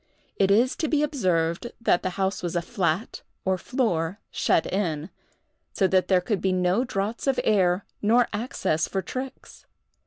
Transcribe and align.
It 0.35 0.49
is 0.49 0.75
to 0.77 0.87
be 0.87 1.03
observed 1.03 1.71
that 1.79 2.01
the 2.01 2.09
house 2.17 2.41
was 2.41 2.55
a 2.55 2.63
flat, 2.63 3.21
or 3.45 3.55
floor, 3.55 4.17
shut 4.31 4.65
in; 4.65 5.11
so 5.73 5.85
that 5.85 6.07
there 6.07 6.21
could 6.21 6.41
be 6.41 6.51
no 6.51 6.83
draughts 6.83 7.27
of 7.27 7.39
air 7.43 7.85
nor 8.01 8.27
access 8.33 8.87
for 8.87 9.03
tricks. 9.03 9.67